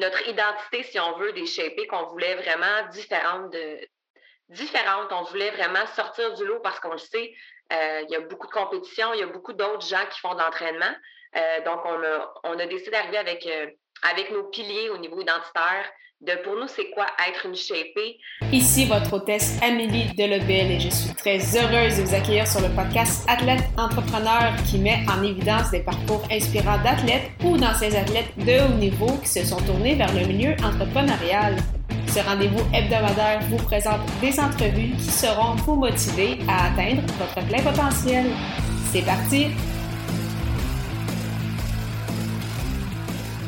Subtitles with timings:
[0.00, 3.54] notre identité, si on veut, des shapés qu'on voulait vraiment différente
[4.50, 5.12] différente.
[5.12, 7.32] On voulait vraiment sortir du lot parce qu'on le sait,
[7.72, 10.34] euh, il y a beaucoup de compétition, il y a beaucoup d'autres gens qui font
[10.34, 10.94] de l'entraînement.
[11.36, 13.70] Euh, donc, on a, on a décidé d'arriver avec, euh,
[14.02, 15.90] avec nos piliers au niveau identitaire.
[16.20, 18.18] De pour nous, c'est quoi être une shapée?
[18.52, 22.68] Ici votre hôtesse Amélie Delebel et je suis très heureuse de vous accueillir sur le
[22.76, 28.66] podcast Athlète Entrepreneur qui met en évidence des parcours inspirants d'athlètes ou d'anciens athlètes de
[28.66, 31.56] haut niveau qui se sont tournés vers le milieu entrepreneurial.
[32.08, 37.62] Ce rendez-vous hebdomadaire vous présente des entrevues qui seront vous motiver à atteindre votre plein
[37.62, 38.26] potentiel.
[38.92, 39.46] C'est parti!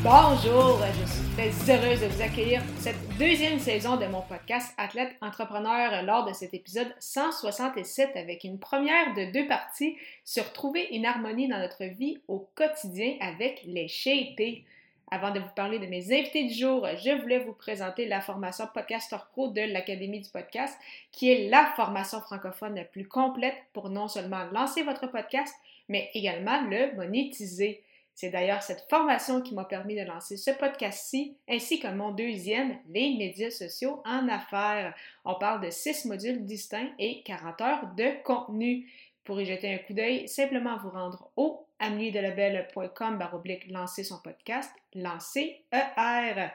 [0.02, 4.74] Bonjour, je suis très heureuse de vous accueillir pour cette deuxième saison de mon podcast
[4.76, 10.88] Athlète Entrepreneur lors de cet épisode 167 avec une première de deux parties sur trouver
[10.92, 14.64] une harmonie dans notre vie au quotidien avec les shapés.
[15.10, 18.66] Avant de vous parler de mes invités du jour, je voulais vous présenter la formation
[18.72, 20.78] Podcaster Pro de l'Académie du podcast,
[21.12, 25.54] qui est la formation francophone la plus complète pour non seulement lancer votre podcast,
[25.88, 27.82] mais également le monétiser.
[28.14, 32.78] C'est d'ailleurs cette formation qui m'a permis de lancer ce podcast-ci, ainsi que mon deuxième,
[32.90, 34.94] les médias sociaux en affaires.
[35.24, 38.90] On parle de six modules distincts et 40 heures de contenu.
[39.24, 44.70] Pour y jeter un coup d'œil, simplement vous rendre au ameliedelabel.com baroblique lancer son podcast,
[44.94, 46.48] lancer ER.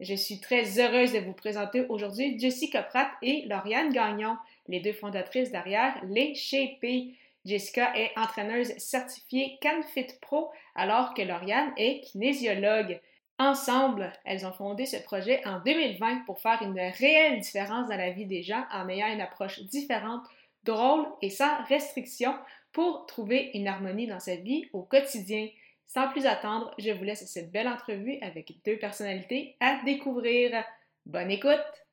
[0.00, 4.94] Je suis très heureuse de vous présenter aujourd'hui Jessica Pratt et Lauriane Gagnon, les deux
[4.94, 7.14] fondatrices derrière Les Shapés.
[7.44, 13.00] Jessica est entraîneuse certifiée CanFit Pro alors que Lauriane est kinésiologue.
[13.38, 18.10] Ensemble, elles ont fondé ce projet en 2020 pour faire une réelle différence dans la
[18.10, 20.22] vie des gens en ayant une approche différente,
[20.64, 22.34] drôle et sans restriction
[22.72, 25.48] pour trouver une harmonie dans sa vie au quotidien.
[25.86, 30.62] Sans plus attendre, je vous laisse cette belle entrevue avec deux personnalités à découvrir.
[31.06, 31.89] Bonne écoute!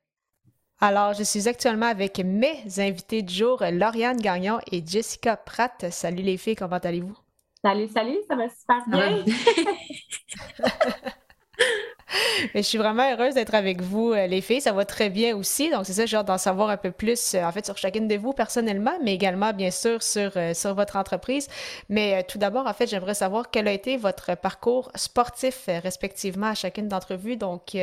[0.80, 5.86] Alors, je suis actuellement avec mes invités du jour, Lauriane Gagnon et Jessica Pratt.
[5.90, 7.18] Salut les filles, comment allez-vous?
[7.64, 9.24] Salut, salut, ça va super bien.
[12.54, 14.60] je suis vraiment heureuse d'être avec vous, euh, les filles.
[14.60, 15.68] Ça va très bien aussi.
[15.68, 18.14] Donc, c'est ça, genre d'en savoir un peu plus, euh, en fait, sur chacune de
[18.14, 21.48] vous personnellement, mais également, bien sûr, sur, euh, sur votre entreprise.
[21.88, 26.54] Mais tout d'abord, en fait, j'aimerais savoir quel a été votre parcours sportif, respectivement, à
[26.54, 27.34] chacune d'entre vous.
[27.34, 27.76] Donc,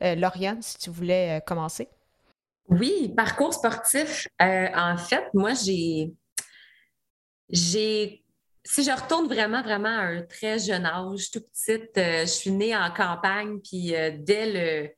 [0.00, 1.88] Lauriane, si tu voulais commencer.
[2.68, 4.28] Oui, parcours sportif.
[4.40, 6.12] en fait, moi, j'ai.
[7.50, 8.22] J'ai
[8.68, 12.50] si je retourne vraiment, vraiment à un très jeune âge, tout petite, euh, je suis
[12.50, 14.90] née en campagne, puis euh, dès le.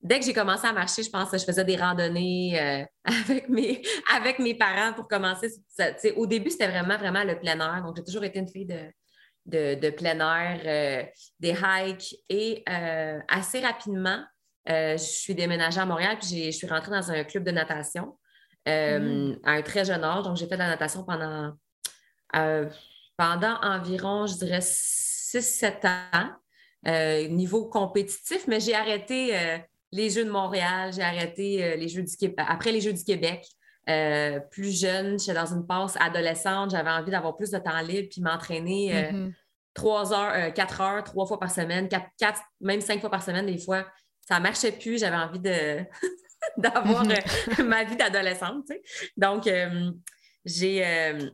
[0.00, 3.48] Dès que j'ai commencé à marcher, je pense que je faisais des randonnées euh, avec,
[3.48, 3.82] mes,
[4.14, 5.48] avec mes parents pour commencer.
[6.16, 7.82] au début, c'était vraiment, vraiment le plein air.
[7.84, 11.08] Donc, j'ai toujours été une fille de, de, plein air,
[11.40, 12.14] des hikes.
[12.28, 12.62] Et
[13.26, 14.22] assez rapidement,
[14.68, 18.18] je suis déménagée à Montréal, puis je suis rentrée dans un club de natation
[18.66, 19.40] mmh.
[19.44, 20.24] à un très jeune âge.
[20.24, 21.54] Donc, j'ai fait de la natation pendant
[22.36, 22.68] euh,
[23.16, 26.30] pendant environ, je dirais, 6-7 ans,
[26.86, 29.58] euh, niveau compétitif, mais j'ai arrêté euh,
[29.90, 33.44] les Jeux de Montréal, j'ai arrêté les Jeux du Québec, après les Jeux du Québec.
[34.50, 38.20] plus jeune, j'étais dans une passe adolescente, j'avais envie d'avoir plus de temps libre puis
[38.20, 39.32] m'entraîner mm-hmm.
[39.72, 43.58] trois heures, quatre heures, trois fois par semaine, quatre, même cinq fois par semaine, des
[43.58, 43.86] fois.
[44.28, 45.78] Ça ne marchait plus, j'avais envie de
[46.58, 47.62] d'avoir mm-hmm.
[47.62, 48.68] ma vie d'adolescente.
[49.16, 49.48] Donc,
[50.44, 51.30] j'ai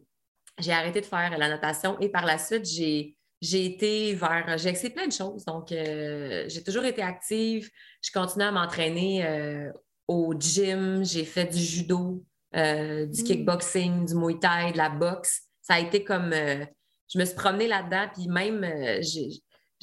[0.59, 3.16] j'ai arrêté de faire la natation et par la suite, j'ai,
[3.53, 4.56] été vers.
[4.56, 5.44] J'ai essayé plein de choses.
[5.44, 7.69] Donc, euh, j'ai toujours été active.
[8.00, 9.72] Je continue à m'entraîner euh,
[10.06, 11.04] au gym.
[11.04, 13.25] J'ai fait du judo, euh, du mm.
[13.25, 15.43] kickboxing, du muay thai, de la boxe.
[15.60, 16.33] Ça a été comme.
[16.33, 18.06] je me suis promenée là-dedans.
[18.15, 18.65] Puis même,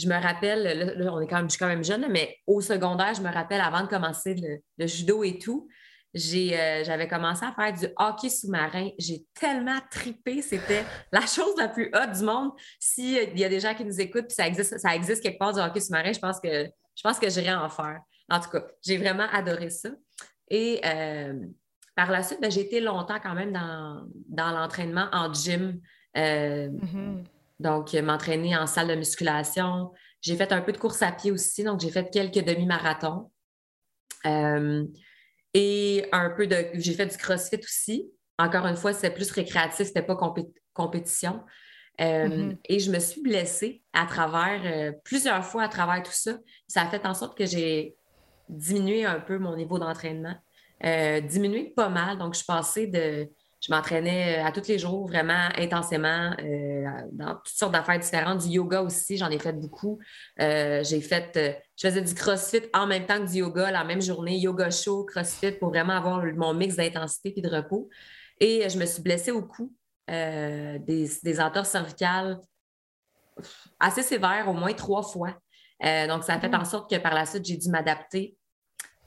[0.01, 2.62] je me rappelle, là, on est quand même, je suis quand même jeune, mais au
[2.62, 4.35] secondaire, je me rappelle avant de commencer
[4.78, 5.67] le judo et tout,
[6.16, 8.89] euh, j'avais commencé à faire du hockey sous-marin.
[8.97, 10.41] J'ai tellement tripé.
[10.41, 12.51] C'était la chose la plus haute du monde.
[12.79, 15.39] S'il euh, y a des gens qui nous écoutent et ça existe, ça existe quelque
[15.39, 18.01] part du hockey sous-marin, je pense que je j'irai en faire.
[18.30, 19.89] En tout cas, j'ai vraiment adoré ça.
[20.50, 21.33] Et euh,
[21.95, 25.80] par la suite, ben, j'ai été longtemps quand même dans, l'entraînement en gym.
[26.15, 27.24] Mm-hmm.
[27.62, 29.92] Donc, m'entraîner en salle de musculation.
[30.22, 33.31] J'ai fait un peu de course à pied aussi, donc j'ai fait quelques demi-marathons.
[35.54, 36.68] Et un peu de.
[36.75, 38.12] J'ai fait du CrossFit aussi.
[38.38, 40.18] Encore une fois, c'était plus récréatif, c'était pas
[40.74, 41.44] compétition.
[42.00, 42.58] Euh, mm-hmm.
[42.69, 46.38] Et je me suis blessée à travers, euh, plusieurs fois à travers tout ça.
[46.68, 47.96] Ça a fait en sorte que j'ai
[48.50, 50.36] diminué un peu mon niveau d'entraînement.
[50.84, 52.18] Euh, diminué pas mal.
[52.18, 53.30] Donc, je suis passée de,
[53.62, 56.36] je m'entraînais à tous les jours, vraiment intensément,
[57.12, 58.40] dans toutes sortes d'affaires différentes.
[58.40, 60.00] Du yoga aussi, j'en ai fait beaucoup.
[60.40, 64.40] j'ai fait, je faisais du crossfit en même temps que du yoga la même journée,
[64.40, 67.88] yoga show, crossfit, pour vraiment avoir mon mix d'intensité et de repos.
[68.40, 69.72] Et je me suis blessée au cou,
[70.08, 70.80] des,
[71.24, 72.40] des entorses cervicales
[73.80, 75.36] assez sévères, au moins trois fois.
[75.84, 76.56] Euh, donc, ça a fait mm.
[76.56, 78.38] en sorte que par la suite, j'ai dû m'adapter.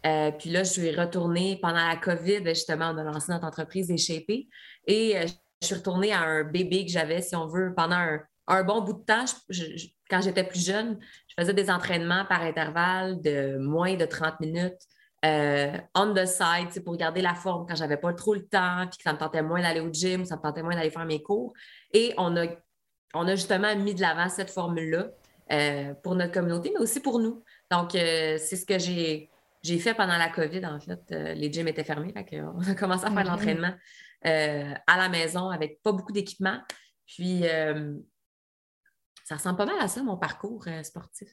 [0.07, 3.91] Euh, puis là, je suis retournée pendant la COVID, justement, on a lancé notre entreprise
[3.91, 4.49] Échappée.
[4.87, 5.27] Et euh,
[5.63, 8.19] je suis retournée à un bébé que j'avais, si on veut, pendant
[8.49, 9.25] un, bon bout de temps.
[10.11, 10.99] quand j'étais plus jeune,
[11.29, 14.81] je faisais des entraînements par intervalle de moins de 30 minutes.
[15.23, 19.05] on the side, pour garder la forme quand j'avais pas trop le temps, puis que
[19.05, 21.55] ça me tentait moins d'aller au gym, ça me tentait moins d'aller faire mes cours.
[21.95, 22.47] Et on a,
[23.15, 25.07] on a justement mis de l'avant cette formule-là.
[25.53, 27.43] Euh, pour notre communauté, mais aussi pour nous.
[27.71, 29.29] Donc, euh, c'est ce que j'ai,
[29.65, 31.01] j'ai fait pendant la COVID, en fait.
[31.11, 33.31] Euh, les gyms étaient fermés, fait on a commencé à faire de mm-hmm.
[33.31, 33.75] l'entraînement
[34.23, 36.59] à la maison avec pas beaucoup d'équipement.
[37.07, 37.43] Puis,
[39.25, 41.29] ça ressemble pas mal à ça, mon parcours sportif.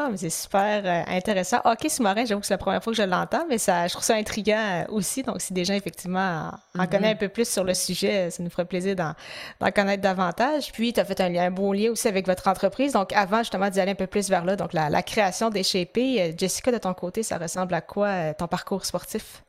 [0.00, 1.58] Ah, mais c'est super euh, intéressant.
[1.64, 4.04] Hockey sous-marin, j'avoue que c'est la première fois que je l'entends, mais ça, je trouve
[4.04, 5.24] ça intriguant euh, aussi.
[5.24, 6.88] Donc, si des gens, effectivement, en, mm-hmm.
[6.88, 9.14] connaissent un peu plus sur le sujet, ça nous ferait plaisir d'en,
[9.72, 10.70] connaître davantage.
[10.70, 12.92] Puis, tu as fait un, un bon lien aussi avec votre entreprise.
[12.92, 16.32] Donc, avant justement d'y aller un peu plus vers là, donc la, création des euh,
[16.36, 19.42] Jessica, de ton côté, ça ressemble à quoi ton parcours sportif?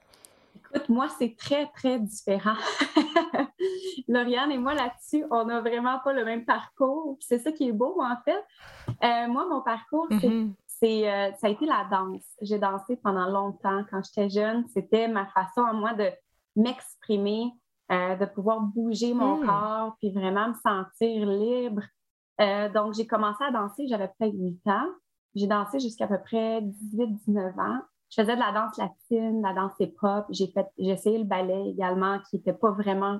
[0.73, 2.55] Écoute, moi, c'est très, très différent.
[4.07, 7.17] Lauriane et moi, là-dessus, on n'a vraiment pas le même parcours.
[7.21, 8.43] C'est ça qui est beau, en fait.
[9.03, 10.53] Euh, moi, mon parcours, mm-hmm.
[10.67, 12.25] c'est, euh, ça a été la danse.
[12.41, 13.83] J'ai dansé pendant longtemps.
[13.89, 16.09] Quand j'étais jeune, c'était ma façon à moi de
[16.55, 17.51] m'exprimer,
[17.91, 19.45] euh, de pouvoir bouger mon mm.
[19.45, 21.81] corps, puis vraiment me sentir libre.
[22.73, 24.87] donc, j'ai commencé à danser, j'avais peut-être 8 ans.
[25.35, 29.73] J'ai dansé jusqu'à peu près 18-19 ans je faisais de la danse latine, la danse
[29.79, 30.25] hip-hop.
[30.29, 33.19] J'ai fait, j'ai essayé le ballet également, qui n'était pas vraiment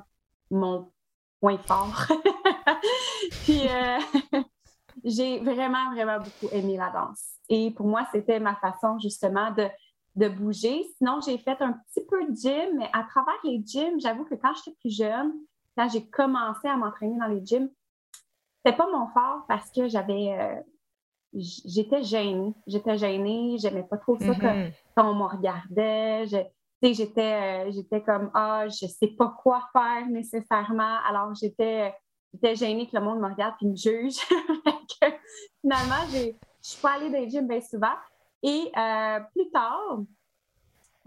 [0.50, 0.91] mon
[1.39, 2.07] point fort.
[3.44, 4.00] Puis euh,
[5.03, 7.24] j'ai vraiment, vraiment beaucoup aimé la danse.
[7.50, 9.68] Et pour moi, c'était ma façon justement de,
[10.15, 10.83] de bouger.
[10.97, 14.35] Sinon, j'ai fait un petit peu de gym, mais à travers les gyms, j'avoue que
[14.35, 15.33] quand j'étais plus jeune,
[15.77, 17.69] quand j'ai commencé à m'entraîner dans les gyms,
[18.57, 20.62] c'était pas mon fort parce que j'avais euh,
[21.34, 22.54] j'étais gênée.
[22.68, 24.74] J'étais gênée, j'aimais pas trop ça mm-hmm.
[24.96, 26.26] quand, on me regardait.
[26.81, 30.98] J'étais, euh, j'étais comme Ah, je sais pas quoi faire nécessairement.
[31.08, 31.94] Alors j'étais,
[32.34, 34.18] j'étais gênée que le monde me regarde et me juge.
[35.62, 36.31] finalement, je
[36.62, 37.96] suis pas allée dans les gyms bien souvent.
[38.42, 40.00] Et euh, plus tard,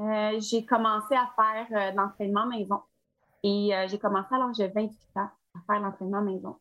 [0.00, 2.80] euh, j'ai commencé à faire l'entraînement maison.
[3.44, 6.58] Et j'ai commencé l'âge de 28 ans à faire l'entraînement maison.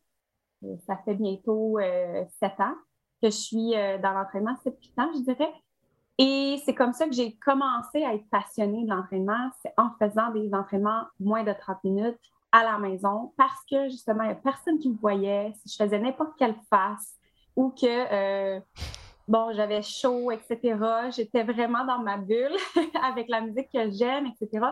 [0.84, 1.78] ça fait bientôt
[2.40, 2.74] 7 ans
[3.22, 5.52] que je suis euh, dans l'entraînement, c'est ans, je dirais.
[6.18, 10.30] Et c'est comme ça que j'ai commencé à être passionnée de l'entraînement, c'est en faisant
[10.30, 12.18] des entraînements moins de 30 minutes
[12.52, 15.54] à la maison parce que justement, il n'y a personne qui me voyait.
[15.56, 17.14] Si je faisais n'importe quelle face
[17.56, 18.60] ou que, euh,
[19.26, 20.76] bon, j'avais chaud, etc.,
[21.10, 22.56] j'étais vraiment dans ma bulle
[23.02, 24.66] avec la musique que j'aime, etc.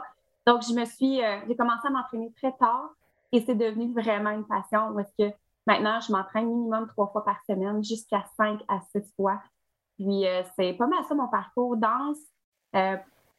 [0.47, 2.91] Donc, je me suis, euh, j'ai commencé à m'entraîner très tard
[3.33, 5.35] et c'est devenu vraiment une passion est-ce que
[5.71, 9.41] Maintenant, je m'entraîne minimum trois fois par semaine, jusqu'à cinq à six fois.
[9.95, 11.77] Puis, euh, c'est pas mal ça mon parcours.
[11.77, 12.19] Danse,
[12.75, 12.97] euh,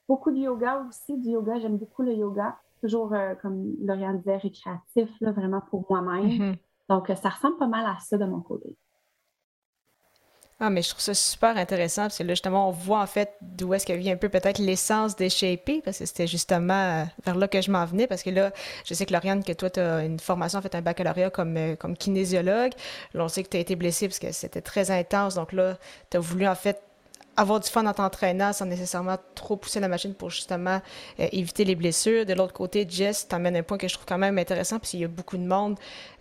[0.07, 1.17] beaucoup de yoga aussi.
[1.17, 2.57] Du yoga, j'aime beaucoup le yoga.
[2.79, 6.27] Toujours, euh, comme Lauriane disait, récréatif, vraiment pour moi-même.
[6.27, 6.57] Mm-hmm.
[6.87, 8.77] Donc, ça ressemble pas mal à ça de mon côté.
[10.63, 13.33] Ah, mais je trouve ça super intéressant parce que là, justement, on voit en fait
[13.41, 17.03] d'où est-ce que vient un peu peut-être l'essence des Shapey parce que c'était justement euh,
[17.25, 18.51] vers là que je m'en venais parce que là,
[18.85, 19.11] je sais que
[19.43, 22.73] que toi, tu as une formation, en fait, un baccalauréat comme, euh, comme kinésiologue.
[23.15, 25.33] Là, on sait que tu as été blessée parce que c'était très intense.
[25.33, 25.77] Donc là,
[26.11, 26.79] tu as voulu en fait
[27.37, 30.81] avoir du fun en t'entraînant sans nécessairement trop pousser la machine pour justement
[31.19, 32.25] euh, éviter les blessures.
[32.25, 35.05] De l'autre côté, Jess t'amène un point que je trouve quand même intéressant, parce y
[35.05, 35.77] a beaucoup de monde,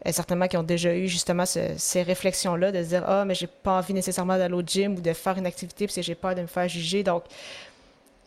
[0.06, 3.48] euh, certainement, qui ont déjà eu justement ces réflexions-là, de se dire Ah, mais j'ai
[3.48, 6.34] pas envie nécessairement d'aller au gym ou de faire une activité parce que j'ai peur
[6.34, 7.02] de me faire juger.
[7.02, 7.24] Donc,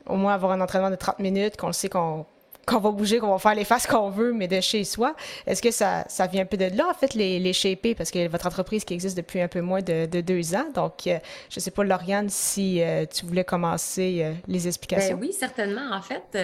[0.05, 2.25] au moins avoir un entraînement de 30 minutes, qu'on sait qu'on
[2.65, 5.15] qu'on va bouger, qu'on va faire les faces qu'on veut, mais de chez soi.
[5.47, 7.53] Est-ce que ça, ça vient un peu de là, en fait, les, les
[7.95, 10.69] parce que votre entreprise qui existe depuis un peu moins de, deux ans.
[10.73, 15.17] Donc, euh, je ne sais pas, Lauriane, si euh, tu voulais commencer euh, les explications.
[15.17, 15.91] Ben oui, certainement.
[15.91, 16.37] En fait,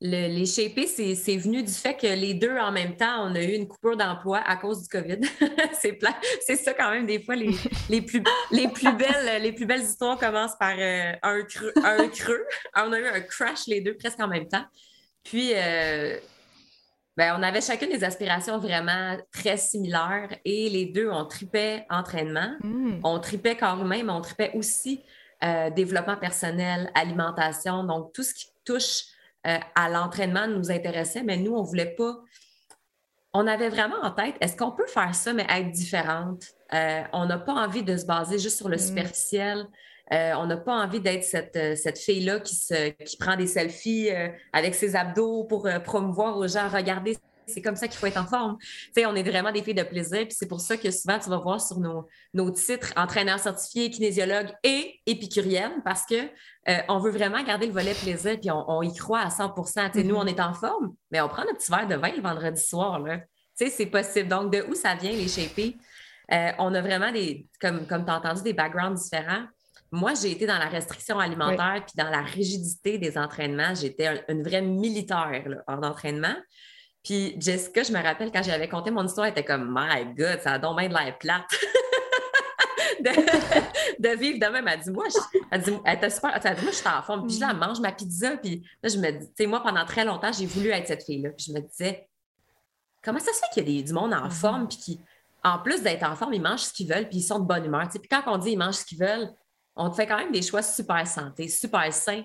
[0.00, 3.52] les shapés, c'est venu du fait que les deux, en même temps, on a eu
[3.52, 5.20] une coupure d'emploi à cause du COVID.
[5.80, 5.98] c'est
[6.40, 7.50] C'est ça, quand même, des fois, les,
[7.88, 11.74] les, plus, les, plus belles, les plus belles histoires commencent par un creux.
[12.76, 14.64] On a eu un crash, les deux, presque en même temps.
[15.24, 16.18] Puis, euh,
[17.16, 22.56] ben, on avait chacune des aspirations vraiment très similaires et les deux, on tripait entraînement,
[22.62, 23.00] hmm.
[23.04, 25.02] on tripait corps humain, mais on tripait aussi
[25.44, 29.04] euh, développement personnel, alimentation, donc tout ce qui touche
[29.44, 32.14] à l'entraînement nous intéressait, mais nous, on ne voulait pas.
[33.32, 36.44] On avait vraiment en tête, est-ce qu'on peut faire ça, mais être différente?
[37.12, 38.78] on n'a pas envie de se baser juste sur le mm.
[38.78, 39.66] superficiel.
[40.10, 42.56] Euh, on n'a pas envie d'être cette, euh, cette fille-là qui,
[43.04, 47.16] qui prend des selfies euh, avec ses abdos pour promouvoir aux gens, regardez,
[47.46, 48.56] c'est comme ça qu'il faut être en forme.
[48.96, 51.38] on est vraiment des filles de plaisir, puis c'est pour ça que souvent, tu vas
[51.38, 56.28] voir sur nos, nos titres entraîneur certifié, kinésiologue et épicurienne, parce que
[56.88, 60.14] on veut vraiment garder le volet plaisir, puis on, y croit à 100% sais, Nous,
[60.14, 63.00] on est en forme, mais on prend notre petit verre de vin le vendredi soir.
[63.00, 63.20] Là.
[63.54, 64.28] C'est possible.
[64.28, 65.76] Donc, de où ça vient, les shapés?
[66.30, 69.46] on a vraiment des, comme, comme tu as entendu, des backgrounds différents.
[69.94, 73.74] Moi, j'ai été dans la restriction alimentaire puis dans la rigidité des entraînements.
[73.74, 76.34] J'étais une vraie militaire hors d'entraînement.
[77.04, 80.40] Puis Jessica, je me rappelle quand j'avais conté mon histoire, elle était comme My God,
[80.40, 81.44] ça a donc bien de l'air plate.
[83.02, 84.66] de, vivre de même.
[84.66, 86.40] Elle dit Moi, je, elle dit, elle était super.
[86.42, 87.26] Elle dit, moi, je suis en forme.
[87.26, 87.58] Puis je la mm.
[87.58, 88.36] mange ma pizza.
[88.36, 91.04] Puis là, je me dis, tu sais, moi, pendant très longtemps, j'ai voulu être cette
[91.04, 91.30] fille-là.
[91.30, 92.08] Puis je me disais,
[93.02, 94.30] comment ça se fait qu'il y a des, du monde en mm-hmm.
[94.30, 95.00] forme, puis qui,
[95.44, 97.64] en plus d'être en forme, ils mangent ce qu'ils veulent, puis ils sont de bonne
[97.64, 97.88] humeur.
[97.88, 99.28] Puis quand on dit ils mangent ce qu'ils veulent,
[99.76, 102.24] on fait quand même des choix super santé, super sains,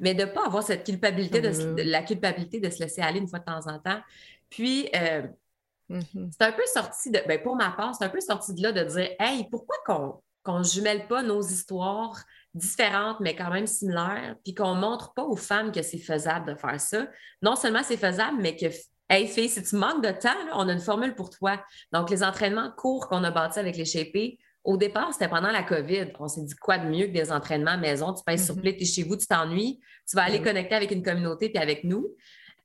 [0.00, 3.28] mais de ne pas avoir cette culpabilité, de, la culpabilité de se laisser aller une
[3.28, 4.00] fois de temps en temps.
[4.50, 5.22] Puis, euh,
[5.90, 6.30] mm-hmm.
[6.30, 8.72] c'est un peu sorti de, ben pour ma part, c'est un peu sorti de là
[8.72, 9.76] de dire, hey, pourquoi
[10.44, 12.22] qu'on ne jumelle pas nos histoires
[12.54, 16.52] différentes, mais quand même similaires, puis qu'on ne montre pas aux femmes que c'est faisable
[16.52, 17.06] de faire ça?
[17.42, 18.66] Non seulement c'est faisable, mais que,
[19.08, 21.60] hey, fille, si tu manques de temps, on a une formule pour toi.
[21.92, 25.62] Donc, les entraînements courts qu'on a bâtis avec les shapés, au départ, c'était pendant la
[25.62, 26.12] COVID.
[26.18, 28.14] On s'est dit quoi de mieux que des entraînements à maison?
[28.14, 30.74] Tu pèses sur play, tu es chez vous, tu t'ennuies, tu vas aller ben connecter
[30.74, 32.08] avec une communauté puis avec nous.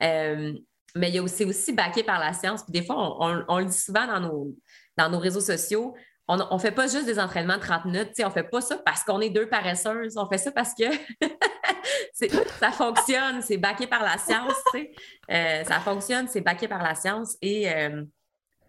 [0.02, 0.54] Euh,
[0.96, 2.64] mais il y a aussi, aussi baqué par la science.
[2.64, 4.56] Puis des fois, on, le dit souvent dans nos,
[4.98, 5.94] dans nos réseaux sociaux.
[6.28, 8.10] On ne fait pas juste des entraînements de 30 minutes.
[8.20, 10.16] On ne fait pas ça parce qu'on est deux paresseuses.
[10.16, 10.86] On fait ça parce que
[12.60, 13.42] ça fonctionne.
[13.42, 14.54] C'est baqué par la science.
[15.32, 17.36] Euh, ça fonctionne, c'est baqué par la science.
[17.42, 18.04] Et euh,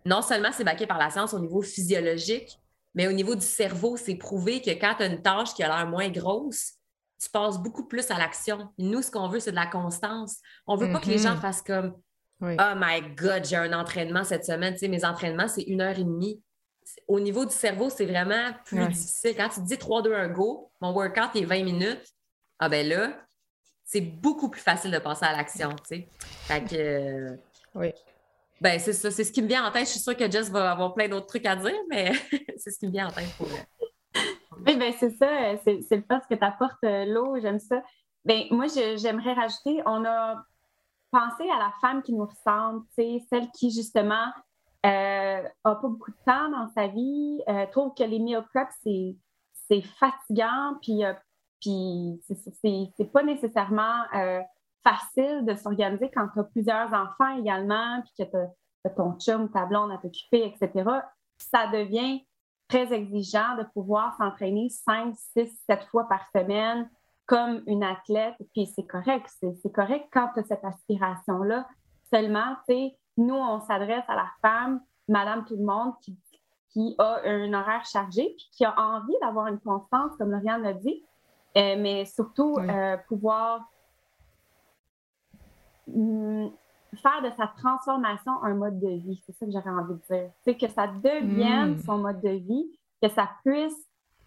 [0.06, 2.58] non seulement c'est baqué par la science au niveau physiologique,
[2.94, 5.68] mais au niveau du cerveau, c'est prouvé que quand tu as une tâche qui a
[5.68, 6.74] l'air moins grosse,
[7.20, 8.68] tu passes beaucoup plus à l'action.
[8.78, 10.38] Nous, ce qu'on veut, c'est de la constance.
[10.66, 11.40] On ne veut pas que les gens mm-hmm.
[11.40, 11.94] fassent comme
[12.42, 14.72] Oh my God, j'ai un entraînement cette semaine.
[14.72, 16.42] Tu sais, mes entraînements, c'est une heure et demie.
[17.06, 19.34] Au niveau du cerveau, c'est vraiment plus difficile.
[19.36, 22.02] Quand tu dis 3, 2, 1, go, mon workout est 20 minutes,
[22.58, 23.12] ah ben là,
[23.84, 25.70] c'est beaucoup plus facile de passer à l'action.
[25.70, 26.08] Tu sais.
[26.20, 26.74] Fait que.
[26.76, 27.36] Euh,
[27.74, 27.92] oui.
[28.60, 29.86] Ben, c'est ça, c'est ce qui me vient en tête.
[29.86, 32.12] Je suis sûre que Jess va avoir plein d'autres trucs à dire, mais
[32.58, 33.48] c'est ce qui me vient en tête pour.
[34.66, 37.82] Oui, ben c'est ça, c'est le poste que tu apportes euh, l'eau, j'aime ça.
[38.26, 40.44] Ben, moi, j'aimerais rajouter, on a
[41.10, 44.26] pensé à la femme qui nous ressemble, celle qui, justement,
[44.84, 48.68] n'a euh, pas beaucoup de temps dans sa vie, euh, trouve que les meal prep,
[48.82, 51.02] c'est fatigant, puis,
[51.60, 54.04] puis c'est pas nécessairement
[54.82, 59.50] facile de s'organiser quand tu as plusieurs enfants également, puis que tu as, ton chum,
[59.50, 60.88] ta blonde à t'occuper, etc.
[61.38, 62.24] Ça devient
[62.68, 66.88] très exigeant de pouvoir s'entraîner 5, 6, 7 fois par semaine
[67.26, 68.34] comme une athlète.
[68.52, 71.66] Puis c'est correct, c'est correct quand tu as cette aspiration-là.
[72.12, 76.16] Seulement, tu sais, nous, on s'adresse à la femme, madame tout le monde, qui,
[76.70, 80.72] qui a un horaire chargé, puis qui a envie d'avoir une constance, comme Lauriane l'a
[80.72, 81.04] dit,
[81.56, 83.68] euh, mais surtout euh, pouvoir
[85.86, 86.48] Mm,
[86.94, 89.22] faire de sa transformation un mode de vie.
[89.24, 90.30] C'est ça que j'aurais envie de dire.
[90.44, 91.82] C'est que ça devienne mm.
[91.82, 92.66] son mode de vie,
[93.02, 93.76] que ça puisse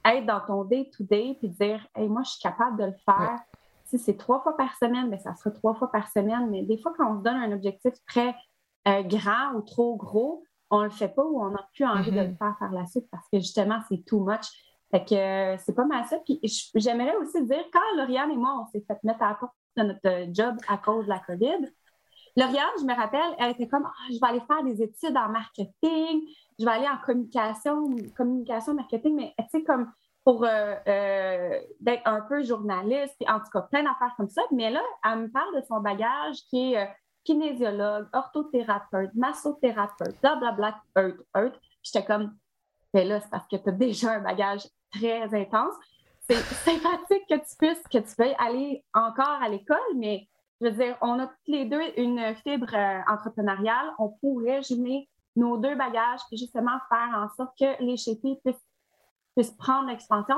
[0.06, 3.40] être dans ton day-to-day puis dire Hey, moi, je suis capable de le faire.
[3.86, 6.50] Si c'est trois fois par semaine, bien, ça sera trois fois par semaine.
[6.50, 8.34] Mais des fois, quand on se donne un objectif très
[8.88, 12.12] euh, grand ou trop gros, on ne le fait pas ou on n'a plus envie
[12.12, 12.38] de le mm-hmm.
[12.38, 14.48] faire par la suite parce que justement, c'est too much.
[14.90, 16.18] Fait que euh, c'est pas mal ça.
[16.26, 16.40] Puis
[16.76, 19.84] j'aimerais aussi dire, quand Lauriane et moi, on s'est fait mettre à la porte de
[19.84, 21.72] notre job à cause de la COVID.
[22.36, 25.30] Lauriane, je me rappelle, elle était comme ah, je vais aller faire des études en
[25.30, 26.22] marketing,
[26.60, 29.92] je vais aller en communication, communication, marketing, mais tu sais, comme
[30.24, 34.42] pour euh, euh, d'être un peu journaliste, en tout cas, plein d'affaires comme ça.
[34.52, 36.86] Mais là, elle me parle de son bagage qui est euh,
[37.24, 41.60] kinésiologue, orthothérapeute, massothérapeute, blablabla, earth, earth.
[41.82, 42.36] J'étais comme,
[42.94, 44.62] ben là, c'est parce que tu as déjà un bagage
[44.92, 45.74] très intense
[46.30, 50.28] c'est sympathique que tu puisses, que tu veuilles aller encore à l'école, mais
[50.62, 53.92] je veux dire, on a toutes les deux une fibre euh, entrepreneuriale.
[54.00, 58.40] On pourrait jumeler nos deux bagages et justement faire en sorte que les chétis
[59.36, 60.38] puissent, prendre l'expansion.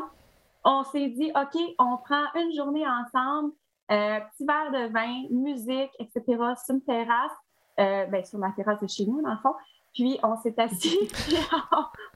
[0.63, 3.51] On s'est dit, OK, on prend une journée ensemble,
[3.91, 6.23] euh, petit verre de vin, musique, etc.,
[6.65, 7.31] sur une terrasse,
[7.79, 9.53] euh, ben, sur la terrasse de chez nous, dans le fond.
[9.93, 11.35] Puis on s'est assis, puis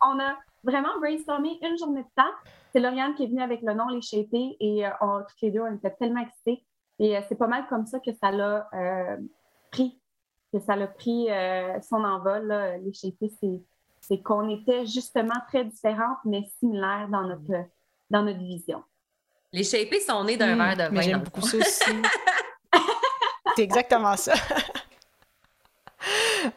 [0.01, 2.31] on a vraiment brainstormé une journée de temps.
[2.71, 4.89] C'est Lauriane qui est venue avec le nom Les Shapés et euh,
[5.27, 6.65] toutes les deux, on était tellement excités.
[6.99, 8.67] Et c'est pas mal comme ça que ça l'a
[9.71, 10.01] pris,
[10.51, 11.27] que ça l'a pris
[11.81, 12.53] son envol.
[12.83, 13.31] Les shapés,
[14.01, 17.65] c'est qu'on était justement très différentes, mais similaires dans notre,
[18.09, 18.83] dans notre vision.
[19.51, 21.01] Les shapés sont nés d'un hmm, verre de vin.
[21.01, 21.83] J'aime beaucoup ça aussi.
[23.55, 24.33] c'est exactement ça.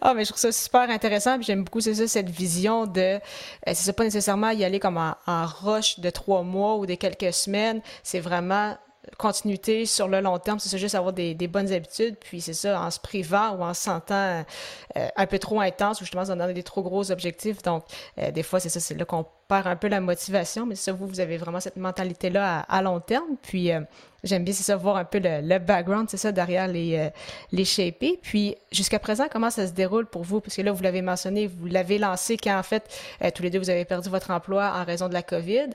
[0.01, 1.41] Ah, mais je trouve ça super intéressant.
[1.41, 3.01] j'aime beaucoup, ça, cette vision de.
[3.01, 6.95] Euh, c'est pas nécessairement y aller comme en, en roche de trois mois ou de
[6.95, 7.81] quelques semaines.
[8.03, 8.77] C'est vraiment
[9.19, 12.91] continuité sur le long terme, c'est juste avoir des, bonnes habitudes, puis c'est ça, en
[12.91, 14.45] se privant ou en se sentant
[14.97, 17.63] euh, un peu trop intense ou justement en donnant des trop gros objectifs.
[17.63, 17.85] Donc,
[18.19, 20.93] euh, des fois, c'est ça, c'est là qu'on perd un peu la motivation, mais ça,
[20.93, 23.37] vous, vous avez vraiment cette mentalité-là à, long terme.
[23.43, 23.73] Puis,
[24.25, 27.11] J'aime bien, c'est ça, voir un peu le, background, c'est ça, derrière les, euh,
[27.51, 28.21] les shapés.
[28.23, 30.41] Puis, jusqu'à présent, comment ça se déroule pour vous?
[30.41, 32.89] Parce que là, vous l'avez mentionné, vous l'avez lancé quand, en fait,
[33.23, 35.71] euh, tous les deux, vous avez perdu votre emploi en raison de la COVID.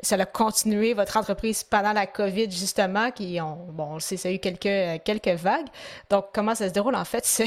[0.00, 4.28] Ça a continué, votre entreprise, pendant la COVID, justement, qui ont, bon, on sait, ça
[4.28, 5.66] a eu quelques, euh, quelques vagues.
[6.08, 7.42] Donc, comment ça se déroule, en fait, ce,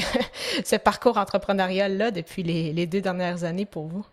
[0.64, 4.04] ce parcours entrepreneurial-là depuis les, les, deux dernières années pour vous?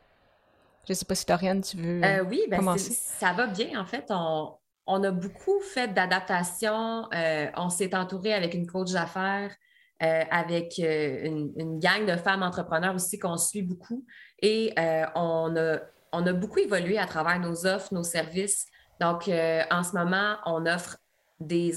[0.88, 3.80] Je ne sais pas si Doriane, tu veux oui, ben ça va bien.
[3.80, 4.54] En fait, on,
[4.90, 7.08] on a beaucoup fait d'adaptation.
[7.14, 9.56] Euh, on s'est entouré avec une coach d'affaires,
[10.02, 14.04] euh, avec euh, une, gang de femmes entrepreneurs aussi qu'on suit beaucoup.
[14.42, 14.74] Et
[15.16, 15.78] on, a,
[16.12, 18.68] on a beaucoup évolué à travers nos offres, nos services.
[19.00, 20.98] Donc, en ce moment, on offre
[21.40, 21.74] des,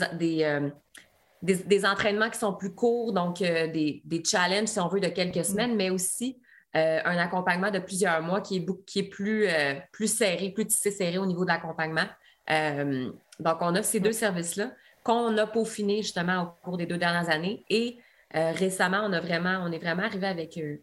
[1.43, 5.45] des, entraînements qui sont plus courts, donc des, challenges, si on veut, de quelques mm.
[5.45, 6.41] semaines, mais aussi
[6.75, 9.47] un accompagnement de plusieurs mois qui est, qui est plus,
[9.93, 12.07] plus serré, plus tissé serré au niveau de l'accompagnement.
[12.51, 13.11] Euh,
[13.41, 14.73] donc, on a ces deux services-là
[15.03, 17.65] qu'on a peaufinés justement au cours des deux dernières années.
[17.69, 17.99] Et
[18.37, 20.79] euh, récemment, on, a vraiment, on est vraiment arrivé avec euh,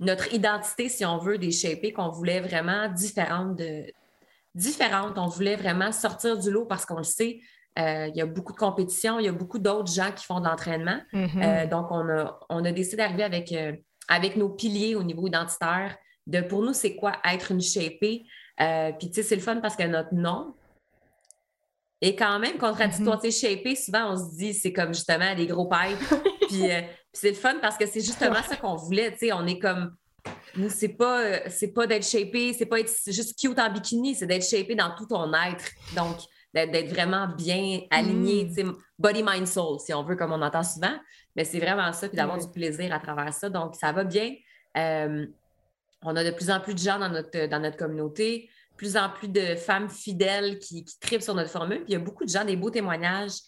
[0.00, 3.84] notre identité, si on veut, des shapés qu'on voulait vraiment différente de
[4.54, 5.18] différente.
[5.18, 7.40] On voulait vraiment sortir du lot parce qu'on le sait,
[7.78, 10.46] il y a beaucoup de compétition, il y a beaucoup d'autres gens qui font de
[10.46, 10.98] l'entraînement.
[11.12, 11.68] Mm-hmm.
[11.68, 13.54] donc, on a, on a décidé d'arriver avec,
[14.08, 18.24] avec nos piliers au niveau identitaire de pour nous, c'est quoi être une shapée?
[18.56, 20.54] Puis, tu sais, c'est le fun parce que notre nom,
[22.00, 23.18] et quand même contradictoire.
[23.18, 23.84] Mm -hmm.
[23.84, 25.98] souvent, on se dit, c'est comme justement des gros pipes.
[26.46, 26.70] Euh, puis,
[27.16, 29.12] c'est le fun parce que c'est justement ça qu'on voulait.
[29.12, 29.94] Tu sais, on est comme.
[30.56, 34.14] Nous, c'est pas, euh, c'est pas d'être shapé, c'est pas être juste cute en bikini,
[34.14, 35.64] c'est d'être shapé dans tout ton être.
[35.94, 36.16] Donc,
[36.52, 38.48] d'être vraiment bien aligné, mm.
[38.48, 38.64] tu sais,
[38.98, 40.94] body, mind, soul, si on veut, comme on entend souvent.
[41.36, 43.50] Mais c'est vraiment ça, puis d'avoir du plaisir à travers ça.
[43.50, 44.34] Donc, ça va bien.
[44.76, 45.26] Euh,
[46.02, 49.08] on a de plus en plus de gens dans notre, dans notre communauté plus en
[49.08, 51.78] plus de femmes fidèles qui, qui tripent sur notre formule.
[51.78, 53.38] Puis il y a beaucoup de gens, des beaux témoignages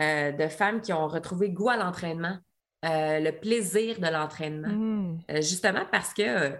[0.00, 2.38] euh, de femmes qui ont retrouvé goût à l'entraînement,
[2.84, 4.68] euh, le plaisir de l'entraînement.
[4.68, 5.18] Mm.
[5.30, 6.52] Euh, justement parce que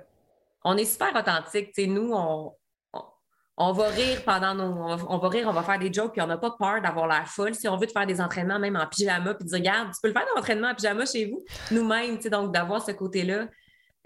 [0.64, 1.72] on est super authentique.
[1.78, 2.52] nous, on,
[3.56, 5.06] on, va rire pendant nos.
[5.08, 7.26] On va, rire, on va faire des jokes, puis on n'a pas peur d'avoir l'air
[7.28, 7.54] folle.
[7.54, 10.08] Si on veut te faire des entraînements, même en pyjama, puis dire, regarde, tu peux
[10.08, 13.46] le faire l'entraînement en pyjama chez vous, nous-mêmes, donc d'avoir ce côté-là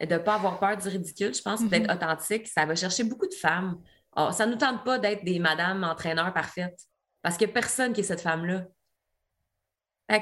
[0.07, 1.95] de ne pas avoir peur du ridicule, je pense, d'être mm-hmm.
[1.95, 3.81] authentique, ça va chercher beaucoup de femmes.
[4.17, 6.79] Oh, ça ne nous tente pas d'être des madames entraîneurs parfaites
[7.23, 8.65] parce qu'il n'y a personne qui est cette femme-là.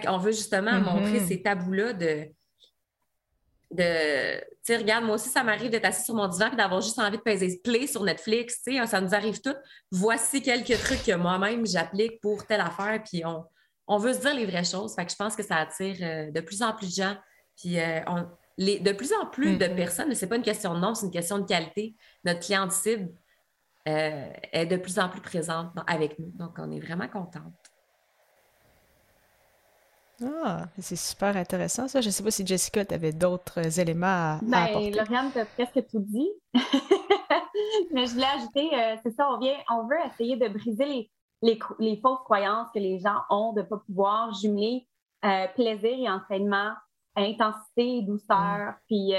[0.06, 0.84] On veut justement mm-hmm.
[0.84, 2.26] montrer ces tabous-là de.
[3.70, 6.80] de tu sais, regarde, moi aussi, ça m'arrive d'être assis sur mon divan et d'avoir
[6.80, 8.62] juste envie de peser play sur Netflix.
[8.62, 9.54] Tu sais, ça nous arrive tout.
[9.90, 13.02] Voici quelques trucs que moi-même j'applique pour telle affaire.
[13.04, 13.44] Puis on,
[13.86, 14.94] on, veut se dire les vraies choses.
[14.94, 17.16] Fait que je pense que ça attire euh, de plus en plus de gens.
[17.56, 18.00] Puis euh,
[18.58, 19.74] les, de plus en plus de mm-hmm.
[19.74, 21.96] personnes, ce n'est pas une question de nombre, c'est une question de qualité.
[22.24, 23.10] Notre cliente cible
[23.88, 26.30] euh, est de plus en plus présente avec nous.
[26.34, 27.54] Donc, on est vraiment contente.
[30.22, 32.00] Ah, c'est super intéressant ça.
[32.00, 34.90] Je ne sais pas si Jessica, tu avais d'autres éléments à, ben, apporter.
[34.90, 36.30] Lauriane, tu as presque tout dit.
[37.92, 41.10] Mais je voulais ajouter, euh, c'est ça, on, vient, on veut essayer de briser
[41.42, 44.86] les, les, fausses croyances que les gens ont de ne pas pouvoir jumeler
[45.24, 46.72] euh, plaisir et entraînement,
[47.16, 48.74] intensité et douceur, mm.
[48.86, 49.14] puis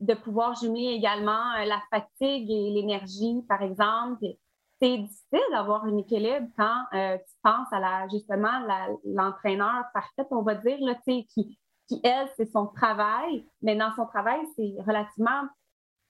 [0.00, 4.24] de pouvoir jumeler également euh, la fatigue et l'énergie, par exemple.
[4.80, 8.66] C'est difficile d'avoir un équilibre quand euh, tu penses à la, justement
[9.04, 14.06] l'entraîneur parfait, on va dire, là, qui, qui, elle, c'est son travail, mais dans son
[14.06, 15.42] travail, c'est relativement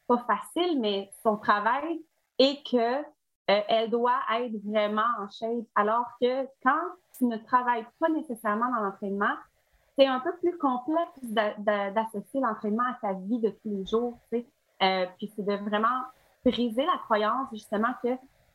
[0.07, 2.01] pas facile, mais son travail
[2.39, 3.03] est que
[3.51, 5.67] euh, elle doit être vraiment en shape.
[5.75, 6.81] Alors que quand
[7.17, 9.35] tu ne travailles pas nécessairement dans l'entraînement,
[9.99, 11.21] c'est un peu plus complexe
[11.59, 14.19] d'associer l'entraînement à sa vie de tous les jours.
[14.33, 16.03] Euh, puis c'est de vraiment
[16.45, 18.09] briser la croyance justement que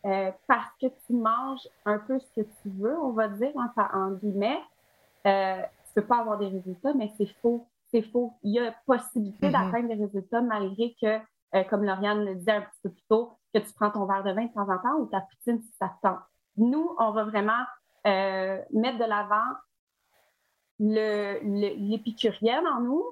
[0.06, 3.70] euh, parce que tu manges un peu ce que tu veux, on va dire en,
[3.98, 4.62] en guillemets,
[5.26, 7.68] euh, tu peux pas avoir des résultats, mais c'est faux.
[7.92, 8.34] C'est faux.
[8.44, 9.52] Il y a possibilité mm-hmm.
[9.52, 11.20] d'atteindre des résultats malgré que,
[11.56, 14.24] euh, comme Lauriane le disait un petit peu plus tôt, que tu prends ton verre
[14.24, 16.20] de vin de temps en temps ou ta poutine si ça te tente.
[16.58, 17.64] Nous, on va vraiment
[18.06, 19.56] mettre de l'avant
[20.80, 23.04] l'épicurienne en nous.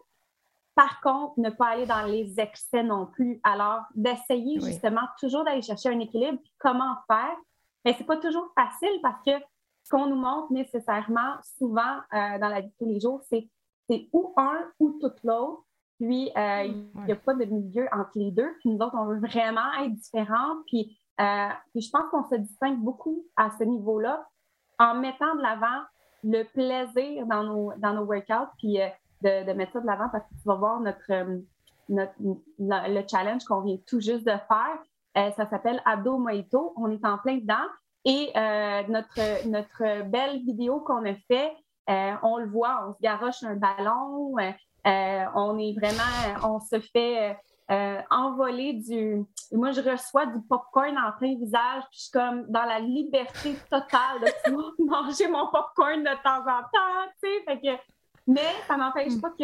[0.76, 3.40] Par contre, ne pas aller dans les excès non plus.
[3.44, 6.40] Alors, d'essayer justement toujours d'aller chercher un équilibre.
[6.60, 7.36] Comment faire?
[7.86, 9.32] Mais ce n'est pas toujours facile parce que
[9.84, 13.50] ce qu'on nous montre nécessairement souvent euh, dans la vie de tous les jours, c'est
[14.14, 15.64] ou un ou tout l'autre.
[16.00, 18.50] Puis, euh, il n'y a pas de milieu entre les deux.
[18.60, 20.56] Puis, nous autres, on veut vraiment être différents.
[20.68, 24.28] Puis, euh, puis je pense qu'on se distingue beaucoup à ce niveau-là
[24.80, 25.84] en mettant de l'avant
[26.24, 28.88] le plaisir dans nos, dans nos workouts, puis euh,
[29.24, 31.40] de, mettre ça de l'avant parce que tu vas voir notre, euh,
[31.90, 34.78] notre le challenge qu'on vient tout juste de faire.
[35.18, 36.74] Euh, ça s'appelle Abdo Mojito.
[36.78, 37.68] On est en plein dedans.
[38.06, 38.32] Et
[38.90, 41.54] notre, notre belle vidéo qu'on a fait,
[41.88, 44.36] on le voit, on se garoche un ballon,
[44.84, 47.38] on est vraiment, on se fait
[47.72, 49.24] euh, envoler du.
[49.54, 53.56] Moi, je reçois du popcorn en plein visage, puis je suis comme dans la liberté
[53.70, 54.52] totale de
[54.86, 57.44] manger mon popcorn de temps en temps, tu sais.
[57.46, 57.82] Fait que...
[58.28, 59.44] Mais ça n'empêche pas que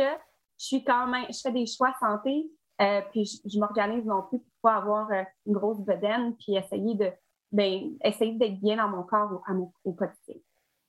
[0.59, 1.25] je suis quand même.
[1.29, 2.49] Je fais des choix santé,
[2.81, 6.95] euh, puis je, m'organise non plus pour pas avoir euh, une grosse bedaine, puis essayer
[6.95, 7.11] de.
[7.51, 10.35] Ben, essayer d'être bien dans mon corps au, mon, au quotidien.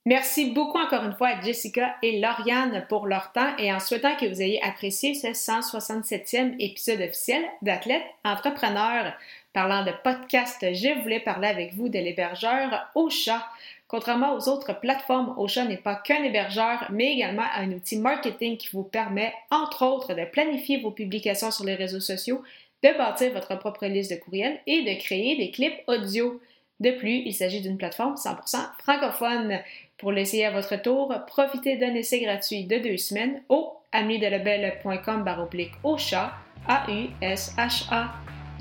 [0.05, 4.15] Merci beaucoup encore une fois à Jessica et Lauriane pour leur temps et en souhaitant
[4.15, 9.13] que vous ayez apprécié ce 167e épisode officiel d'Athlète Entrepreneur.
[9.53, 13.47] Parlant de podcast, je voulais parler avec vous de l'hébergeur Ocha.
[13.91, 18.69] Contrairement aux autres plateformes, Ocha n'est pas qu'un hébergeur, mais également un outil marketing qui
[18.71, 22.41] vous permet, entre autres, de planifier vos publications sur les réseaux sociaux,
[22.83, 26.39] de bâtir votre propre liste de courriels et de créer des clips audio.
[26.79, 29.59] De plus, il s'agit d'une plateforme 100% francophone.
[29.97, 35.73] Pour l'essayer à votre tour, profitez d'un essai gratuit de deux semaines au amidelabel.com baroblique
[35.83, 35.97] au.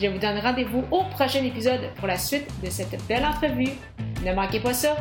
[0.00, 3.72] Je vous donne rendez-vous au prochain épisode pour la suite de cette belle entrevue.
[4.24, 4.96] Ne manquez pas ça!